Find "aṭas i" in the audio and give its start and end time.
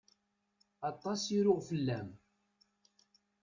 0.89-1.39